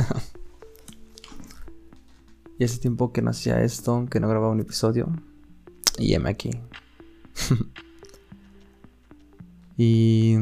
[2.58, 5.08] y hace tiempo que no hacía esto, que no grababa un episodio.
[5.98, 6.50] Y me aquí.
[9.76, 10.36] y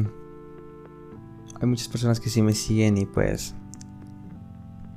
[1.59, 3.55] hay muchas personas que sí me siguen y pues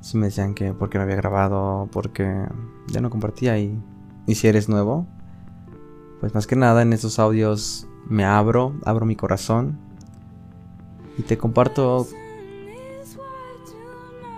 [0.01, 2.47] sí me decían que porque no había grabado, porque
[2.89, 3.79] ya no compartía y,
[4.27, 5.07] y si eres nuevo,
[6.21, 9.79] pues más que nada en estos audios me abro, abro mi corazón
[11.19, 12.07] y te comparto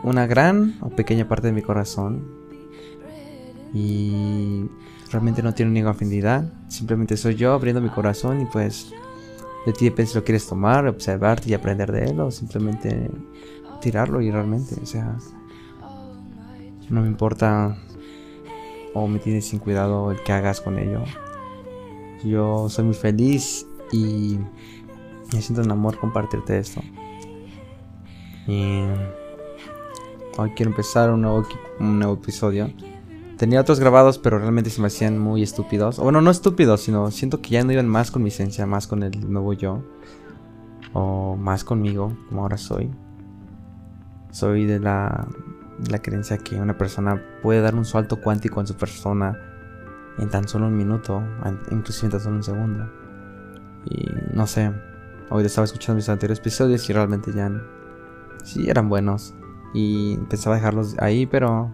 [0.05, 2.23] una gran o pequeña parte de mi corazón
[3.73, 4.67] y
[5.11, 8.93] realmente no tiene ninguna afinidad, simplemente soy yo abriendo mi corazón y pues
[9.67, 13.11] de ti depende si lo quieres tomar, observarte y aprender de él o simplemente
[13.81, 15.17] tirarlo y realmente, o sea,
[16.91, 17.77] no me importa
[18.93, 21.03] o me tienes sin cuidado el que hagas con ello.
[22.23, 24.39] Yo soy muy feliz y
[25.33, 26.81] me siento en amor compartirte esto.
[28.47, 28.83] Y
[30.37, 31.47] hoy quiero empezar un nuevo,
[31.81, 32.71] un nuevo episodio.
[33.37, 35.99] Tenía otros grabados, pero realmente se me hacían muy estúpidos.
[35.99, 38.87] O bueno, no estúpidos, sino siento que ya no iban más con mi esencia, más
[38.87, 39.83] con el nuevo yo.
[40.93, 42.91] O más conmigo, como ahora soy.
[44.31, 45.27] Soy de la,
[46.03, 49.37] creencia que una persona puede dar un salto cuántico en su persona
[50.19, 51.23] en tan solo un minuto,
[51.73, 52.91] inclusive en tan solo un segundo.
[53.87, 54.73] Y no sé,
[55.31, 57.51] hoy estaba escuchando mis anteriores episodios y realmente ya
[58.45, 59.35] sí eran buenos.
[59.75, 61.71] Y pensaba dejarlos ahí, pero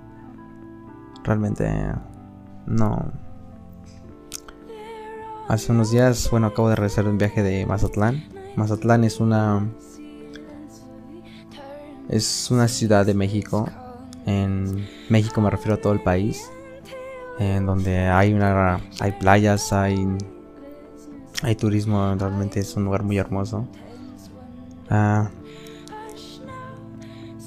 [1.22, 1.70] realmente
[2.66, 3.12] no.
[5.48, 8.24] Hace unos días, bueno, acabo de regresar un viaje de Mazatlán.
[8.56, 9.68] Mazatlán es una
[12.08, 13.68] es una ciudad de México.
[14.26, 16.50] En México me refiero a todo el país
[17.38, 20.06] en donde hay una hay playas, hay
[21.42, 23.66] hay turismo, realmente es un lugar muy hermoso.
[24.90, 25.30] Ah,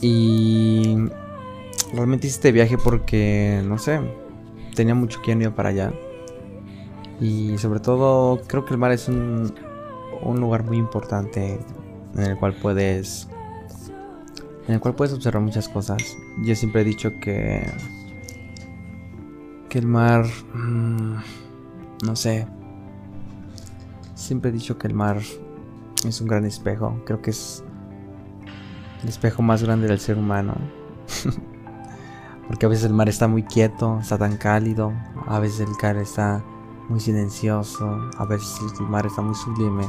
[0.04, 0.98] y
[1.94, 4.02] realmente hice este viaje porque, no sé,
[4.76, 5.94] tenía mucho que ir para allá.
[7.22, 9.54] Y sobre todo, creo que el mar es un,
[10.22, 11.58] un lugar muy importante
[12.16, 13.30] en el cual puedes
[14.68, 16.18] en el cual puedes observar muchas cosas.
[16.44, 17.66] Yo siempre he dicho que
[19.70, 20.26] que el mar...
[20.54, 21.16] Mm,
[22.06, 22.46] no sé.
[24.16, 25.22] Siempre he dicho que el mar
[26.06, 27.02] es un gran espejo.
[27.06, 27.64] Creo que es
[29.04, 30.56] el espejo más grande del ser humano.
[32.48, 34.94] Porque a veces el mar está muy quieto, está tan cálido.
[35.28, 36.44] A veces el mar está
[36.90, 38.10] muy silencioso.
[38.18, 39.86] A veces el mar está muy sublime.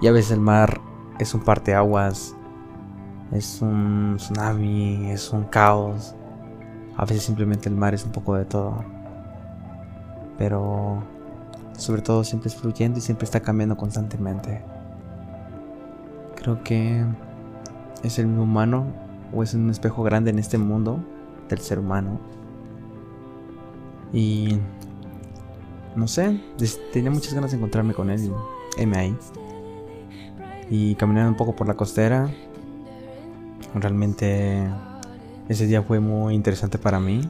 [0.00, 0.80] Y a veces el mar
[1.18, 2.34] es un parteaguas.
[3.32, 6.14] Es un tsunami, es un caos.
[6.96, 8.84] A veces simplemente el mar es un poco de todo.
[10.38, 11.02] Pero
[11.72, 14.62] sobre todo siempre es fluyendo y siempre está cambiando constantemente.
[16.36, 17.04] Creo que
[18.02, 18.86] es el humano
[19.32, 21.00] o es un espejo grande en este mundo
[21.48, 22.20] del ser humano.
[24.12, 24.58] Y
[25.96, 26.40] no sé,
[26.92, 28.32] tenía muchas ganas de encontrarme con él,
[28.76, 29.16] M ahí.
[30.70, 32.30] Y caminando un poco por la costera,
[33.74, 34.68] realmente
[35.48, 37.28] ese día fue muy interesante para mí.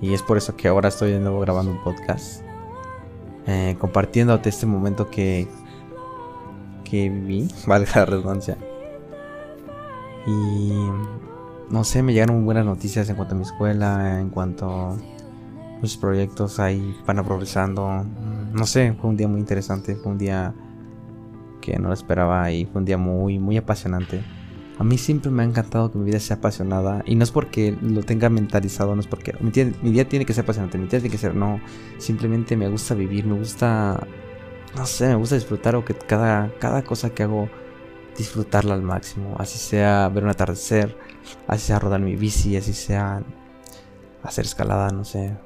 [0.00, 2.42] Y es por eso que ahora estoy de nuevo grabando un podcast.
[3.46, 5.48] Eh, compartiéndote este momento que,
[6.84, 8.56] que viví, valga la redundancia.
[10.28, 10.72] Y
[11.70, 14.96] no sé, me llegaron buenas noticias en cuanto a mi escuela, en cuanto a
[15.80, 18.04] muchos proyectos ahí van progresando.
[18.52, 20.54] No sé, fue un día muy interesante, fue un día
[21.62, 24.22] que no lo esperaba y fue un día muy, muy apasionante.
[24.78, 27.02] A mí siempre me ha encantado que mi vida sea apasionada.
[27.06, 30.44] Y no es porque lo tenga mentalizado, no es porque mi, día tiene que ser
[30.44, 31.60] apasionante, mi día tiene que ser, no.
[31.96, 34.06] Simplemente me gusta vivir, me gusta,
[34.76, 37.48] no sé, me gusta disfrutar o que cada, cada cosa que hago,
[38.18, 39.34] disfrutarla al máximo.
[39.38, 40.96] Así sea ver un atardecer,
[41.46, 43.22] así sea rodar mi bici, así sea
[44.22, 45.36] hacer escalada, no sé.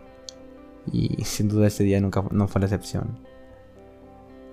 [0.91, 3.21] Y sin duda este día nunca no fue la excepción.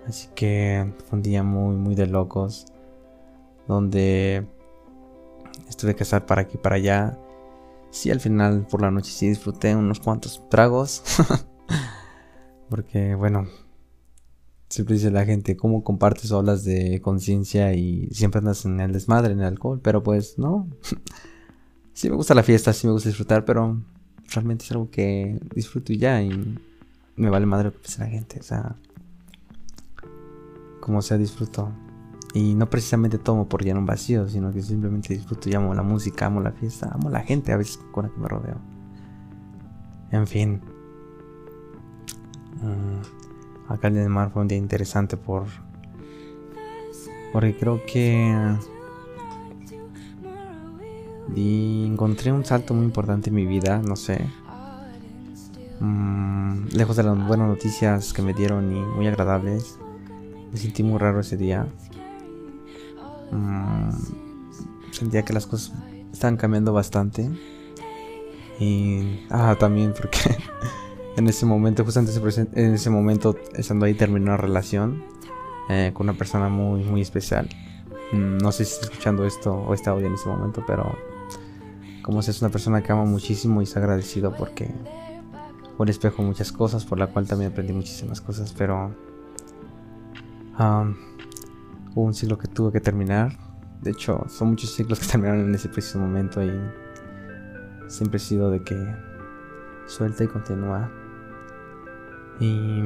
[0.07, 2.65] Así que fue un día muy, muy de locos.
[3.67, 4.47] Donde
[5.67, 7.17] Estuve que estar para aquí para allá.
[7.91, 11.03] Sí, al final por la noche sí disfruté unos cuantos tragos.
[12.69, 13.47] Porque, bueno,
[14.69, 19.33] siempre dice la gente, ¿cómo compartes olas de conciencia y siempre andas en el desmadre,
[19.33, 19.79] en el alcohol?
[19.83, 20.67] Pero pues no.
[21.93, 23.81] sí me gusta la fiesta, sí me gusta disfrutar, pero
[24.33, 26.21] realmente es algo que disfruto ya.
[26.21, 26.57] Y
[27.15, 28.39] me vale madre piensa la gente.
[28.39, 28.75] O sea,
[30.79, 31.71] como sea, disfruto.
[32.35, 35.81] Y no precisamente tomo por llenar un vacío, sino que simplemente disfruto y amo la
[35.81, 38.61] música, amo la fiesta, amo la gente a veces con la que me rodeo.
[40.11, 40.61] En fin.
[42.61, 43.18] Mm,
[43.69, 45.45] acá en el mar fue un día interesante por.
[47.31, 48.55] Porque creo que.
[51.35, 54.27] Encontré un salto muy importante en mi vida, no sé.
[55.79, 59.77] Mm, lejos de las buenas noticias que me dieron y muy agradables.
[60.51, 61.67] Me sentí muy raro ese día.
[63.31, 63.91] Mm,
[64.91, 65.73] sentía que las cosas
[66.11, 67.29] estaban cambiando bastante.
[68.59, 69.25] Y.
[69.29, 70.19] Ah, también porque
[71.19, 72.13] en ese momento, justamente
[72.53, 75.03] en ese momento, estando ahí, terminé una relación
[75.67, 77.49] eh, con una persona muy, muy especial.
[78.13, 80.97] Mm, no sé si está escuchando esto o este audio en ese momento, pero
[82.03, 84.73] como si es una persona que amo muchísimo y está agradecido porque
[85.77, 88.95] un espejo muchas cosas, por la cual también aprendí muchísimas cosas, pero
[91.95, 93.37] hubo un ciclo que tuve que terminar.
[93.81, 96.51] De hecho, son muchos ciclos que terminaron en ese preciso momento y
[97.89, 98.77] siempre he sido de que
[99.85, 100.89] suelta y continúa.
[102.39, 102.81] Y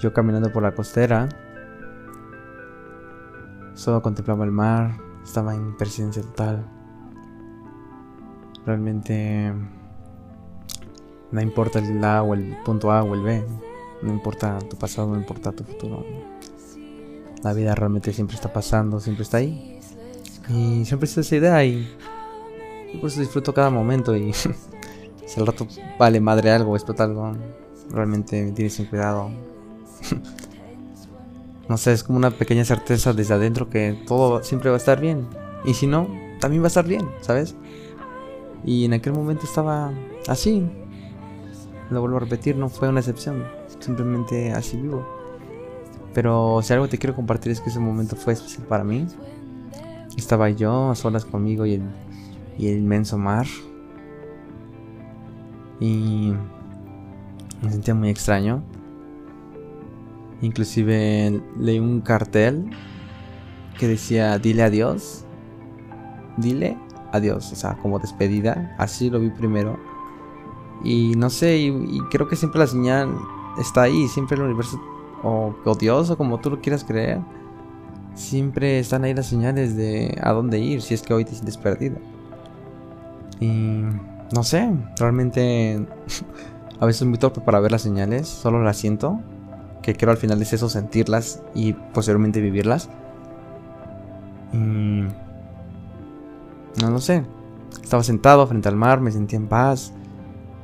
[0.00, 1.28] yo caminando por la costera,
[3.74, 6.66] solo contemplaba el mar, estaba en presencia total.
[8.66, 9.52] Realmente
[11.32, 13.44] no importa el A o el punto A o el B,
[14.02, 16.04] no importa tu pasado, no importa tu futuro.
[17.42, 19.78] La vida realmente siempre está pasando, siempre está ahí.
[20.48, 21.88] Y siempre está esa idea y,
[23.00, 24.32] por eso disfruto cada momento y
[25.26, 25.66] si al rato
[25.98, 27.32] vale madre algo, explota algo,
[27.92, 29.30] realmente me tienes sin cuidado.
[31.68, 35.00] no sé, es como una pequeña certeza desde adentro que todo siempre va a estar
[35.00, 35.26] bien.
[35.64, 36.08] Y si no,
[36.40, 37.54] también va a estar bien, ¿sabes?
[38.64, 39.92] Y en aquel momento estaba
[40.28, 40.68] así.
[41.90, 43.44] Lo vuelvo a repetir, no fue una excepción.
[43.78, 45.06] Simplemente así vivo.
[46.14, 49.06] Pero si algo te quiero compartir es que ese momento fue especial para mí.
[50.16, 51.82] Estaba yo a solas conmigo y el,
[52.58, 53.46] y el inmenso mar.
[55.78, 56.34] Y
[57.62, 58.62] me sentía muy extraño.
[60.42, 62.70] Inclusive leí un cartel
[63.78, 65.24] que decía dile adiós.
[66.36, 66.78] Dile
[67.12, 68.74] adiós, o sea, como despedida.
[68.78, 69.78] Así lo vi primero.
[70.82, 73.14] Y no sé, y, creo que siempre la señal
[73.58, 74.80] está ahí, siempre el universo,
[75.22, 77.20] o, Dios, o como tú lo quieras creer,
[78.14, 81.58] siempre están ahí las señales de a dónde ir si es que hoy te sientes
[81.58, 81.98] perdido.
[83.40, 83.82] Y
[84.34, 85.86] no sé, realmente
[86.80, 89.20] a veces muy torpe para ver las señales, solo las siento,
[89.82, 92.88] que creo al final es eso, sentirlas y posteriormente vivirlas.
[94.54, 95.12] Y no
[96.90, 97.24] lo sé.
[97.82, 99.92] Estaba sentado frente al mar, me sentía en paz,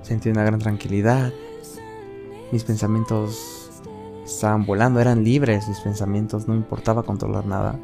[0.00, 1.32] sentía una gran tranquilidad.
[2.50, 3.70] Mis pensamientos
[4.24, 7.78] estaban volando, eran libres mis pensamientos, no importaba controlar nada.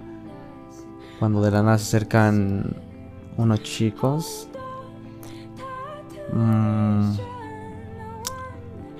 [1.19, 2.76] Cuando de la nada se acercan
[3.37, 4.49] unos chicos,
[6.32, 7.12] mmm,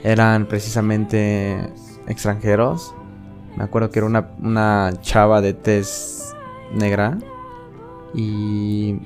[0.03, 1.73] eran precisamente
[2.07, 2.95] extranjeros.
[3.57, 6.35] Me acuerdo que era una, una chava de tez
[6.75, 7.19] negra
[8.15, 8.99] y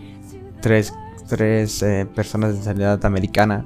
[0.60, 0.92] tres,
[1.28, 3.64] tres eh, personas de nacionalidad americana.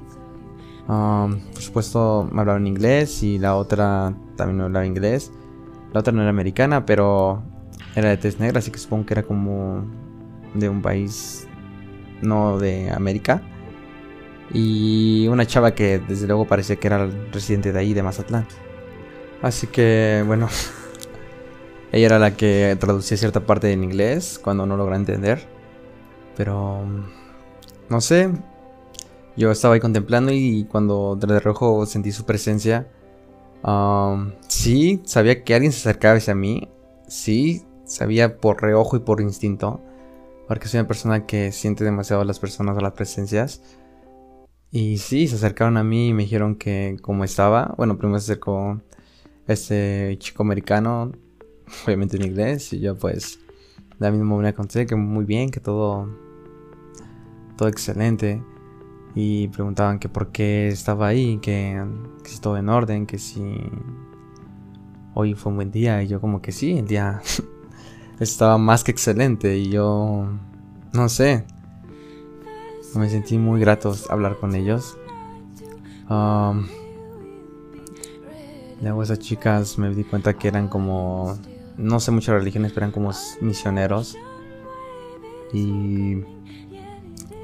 [0.88, 5.30] Um, por supuesto, me hablaban inglés y la otra también me hablaba inglés.
[5.92, 7.42] La otra no era americana, pero
[7.94, 9.84] era de tez negra, así que supongo que era como
[10.54, 11.46] de un país
[12.22, 13.42] no de América.
[14.52, 18.46] Y una chava que desde luego parecía que era residente de ahí, de Mazatlán.
[19.42, 20.48] Así que, bueno,
[21.92, 25.46] ella era la que traducía cierta parte en inglés cuando no logra entender.
[26.36, 26.84] Pero,
[27.88, 28.30] no sé,
[29.36, 32.88] yo estaba ahí contemplando y cuando de reojo sentí su presencia,
[34.48, 36.68] sí, sabía que alguien se acercaba hacia mí,
[37.08, 39.80] sí, sabía por reojo y por instinto,
[40.48, 43.62] porque soy una persona que siente demasiado las personas o las presencias.
[44.72, 48.32] Y sí, se acercaron a mí y me dijeron que como estaba, bueno, primero se
[48.32, 48.80] acercó
[49.46, 51.12] este chico americano,
[51.84, 53.40] obviamente en inglés, y yo pues
[53.98, 56.08] la misma manera conté que muy bien, que todo,
[57.56, 58.42] todo excelente.
[59.14, 61.84] Y preguntaban que por qué estaba ahí, que,
[62.24, 63.42] si todo en orden, que si
[65.14, 66.02] hoy fue un buen día.
[66.02, 67.20] Y yo como que sí, el día
[68.20, 69.58] estaba más que excelente.
[69.58, 70.28] Y yo,
[70.92, 71.44] no sé,
[72.94, 74.96] me sentí muy grato hablar con ellos.
[76.08, 76.66] Um,
[78.82, 81.38] luego esas chicas me di cuenta que eran como,
[81.76, 84.16] no sé muchas religiones, pero eran como misioneros.
[85.52, 86.24] Y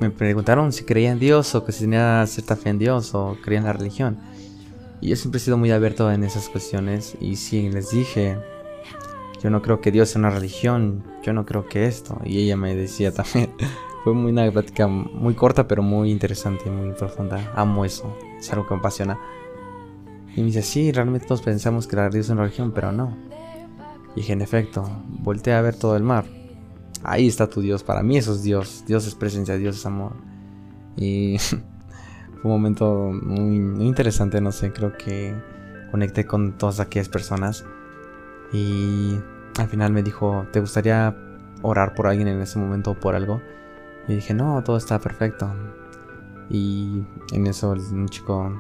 [0.01, 3.37] me preguntaron si creía en Dios o que si tenía cierta fe en Dios o
[3.43, 4.19] creía en la religión.
[5.01, 8.39] Y yo siempre he sido muy abierto en esas cuestiones y sí, les dije,
[9.43, 12.21] yo no creo que Dios sea una religión, yo no creo que esto.
[12.25, 13.51] Y ella me decía también,
[14.07, 17.53] fue muy una plática muy corta pero muy interesante, muy profunda.
[17.57, 19.19] Amo eso, es algo que me apasiona.
[20.37, 23.17] Y me dice, sí, realmente todos pensamos que la Dios es una religión, pero no.
[24.15, 26.25] Y dije, en efecto, volteé a ver todo el mar.
[27.03, 27.83] ahí está tu Dios.
[27.83, 28.85] Para mí eso es Dios.
[28.87, 30.13] Dios es presencia, Dios es amor.
[30.97, 35.35] Y fue un momento muy, muy interesante, no sé, creo que
[35.91, 37.65] conecté con todas aquellas personas.
[38.53, 39.19] Y
[39.59, 41.17] al final me dijo, ¿te gustaría
[41.63, 43.43] orar por alguien en ese momento o por algo?
[44.09, 45.51] Y dije, no, todo está perfecto.
[46.49, 48.53] Y en eso un chico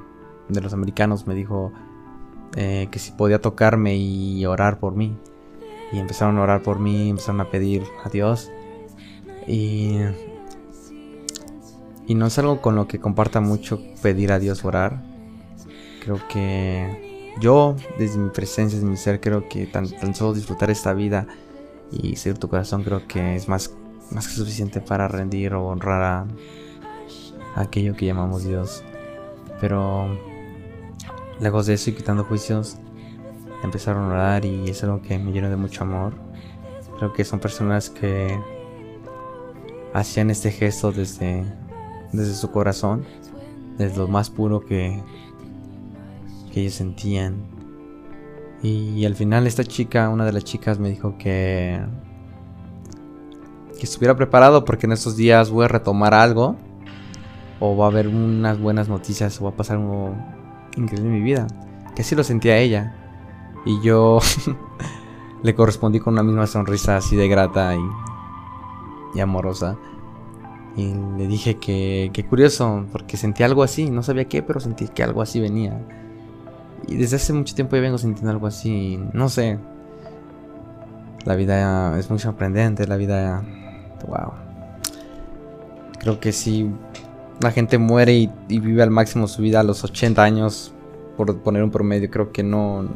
[0.48, 1.72] de los americanos me dijo
[2.56, 5.16] eh, que si podía tocarme y orar por mí.
[5.92, 8.50] Y empezaron a orar por mí, empezaron a pedir a Dios.
[9.46, 9.98] Y,
[12.06, 15.04] y no es algo con lo que comparta mucho pedir a Dios orar.
[16.02, 20.70] Creo que yo, desde mi presencia, desde mi ser, creo que tan, tan solo disfrutar
[20.70, 21.26] esta vida
[21.92, 23.76] y seguir tu corazón, creo que es más,
[24.10, 26.26] más que suficiente para rendir o honrar a,
[27.60, 28.82] aquello que llamamos Dios.
[29.60, 30.08] Pero
[31.40, 32.78] lejos de eso y quitando juicios,
[33.62, 36.14] empezaron a orar y es algo que me llenó de mucho amor.
[36.98, 38.38] Creo que son personas que
[39.92, 41.44] hacían este gesto desde,
[42.12, 43.04] desde su corazón,
[43.78, 45.02] desde lo más puro que,
[46.52, 47.56] que ellos sentían.
[48.62, 51.78] Y, al final esta chica, una de las chicas me dijo que
[53.76, 56.56] que estuviera preparado porque en estos días voy a retomar algo
[57.60, 60.14] o va a haber unas buenas noticias o va a pasar algo
[60.76, 61.46] increíble en mi vida.
[61.94, 62.94] Que así lo sentía ella.
[63.64, 64.20] Y yo
[65.42, 67.74] le correspondí con una misma sonrisa así de grata
[69.14, 69.76] y, amorosa.
[70.76, 74.88] Y le dije que, que curioso, porque sentí algo así, no sabía qué, pero sentí
[74.88, 75.80] que algo así venía.
[76.86, 79.58] Y desde hace mucho tiempo ya vengo sintiendo algo así, no sé.
[81.24, 83.42] La vida es muy sorprendente, la vida...
[84.06, 84.32] Wow.
[85.98, 86.70] Creo que sí
[87.40, 90.72] la gente muere y, vive al máximo su vida a los 80 años,
[91.16, 92.88] por poner un promedio, creo que no,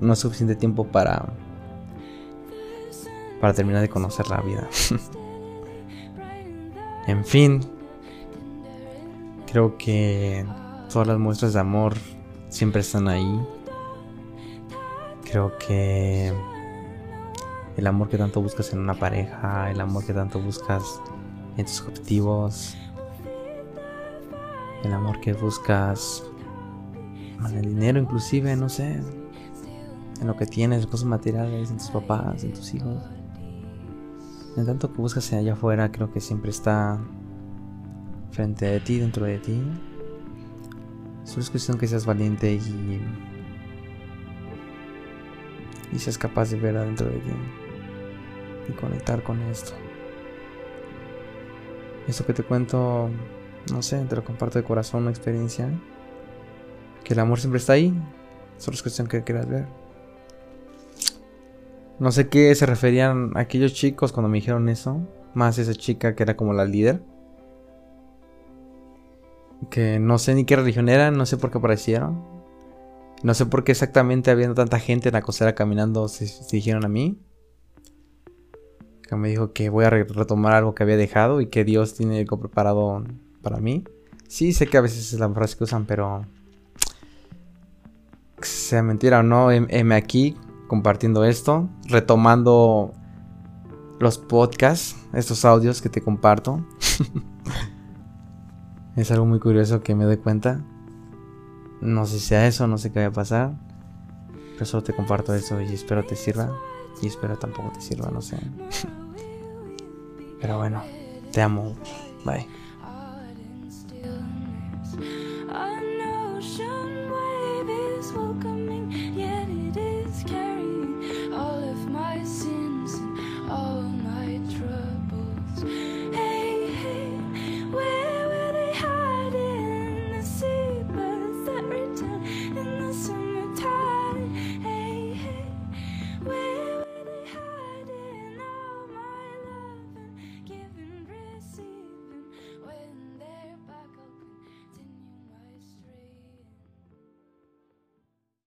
[0.00, 1.26] no es suficiente tiempo para,
[3.40, 4.68] para terminar de conocer la vida.
[7.06, 7.60] en fin,
[9.50, 10.44] creo que
[10.92, 11.94] todas las muestras de amor
[12.48, 13.40] siempre están ahí.
[15.24, 16.32] Creo que
[17.76, 21.00] el amor que tanto buscas en una pareja, el amor que tanto buscas
[21.56, 22.76] en tus objetivos,
[24.82, 26.24] el amor que buscas
[27.38, 29.02] en el dinero inclusive, no sé,
[30.20, 33.02] en lo que tienes, cosas materiales, en tus papás, en tus hijos.
[34.56, 36.98] En tanto que buscas allá afuera, creo que siempre está
[38.30, 39.62] frente a ti, dentro de ti.
[41.24, 43.00] Solo es cuestión que seas valiente y,
[45.92, 47.32] y seas capaz de ver adentro de ti
[48.68, 49.72] y conectar con esto.
[52.06, 53.10] Esto que te cuento
[53.72, 55.68] no sé, te lo comparto de corazón, una experiencia.
[57.04, 57.94] Que el amor siempre está ahí.
[58.58, 59.66] Solo es cuestión que quieras ver.
[61.98, 65.00] No sé qué se referían aquellos chicos cuando me dijeron eso.
[65.34, 67.02] Más esa chica que era como la líder.
[69.70, 72.22] Que no sé ni qué religión era, no sé por qué aparecieron.
[73.22, 76.84] No sé por qué exactamente habiendo tanta gente en la costera caminando se, se dijeron
[76.84, 77.18] a mí.
[79.08, 82.18] Que me dijo que voy a retomar algo que había dejado y que Dios tiene
[82.20, 83.04] algo preparado
[83.42, 83.84] para mí.
[84.28, 86.24] Sí, sé que a veces es la frase que usan, pero
[88.42, 90.36] sea mentira o no, heme aquí
[90.66, 92.92] compartiendo esto, retomando
[93.98, 96.64] los podcasts, estos audios que te comparto.
[98.96, 100.64] es algo muy curioso que me doy cuenta.
[101.80, 103.54] No sé si sea eso, no sé qué va a pasar.
[104.54, 106.50] Pero solo te comparto eso y espero te sirva.
[107.02, 108.38] Y espero tampoco te sirva, no sé.
[110.40, 110.82] Pero bueno,
[111.32, 111.76] te amo.
[112.24, 112.46] Bye.